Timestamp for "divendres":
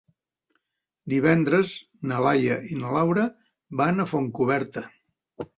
1.13-1.73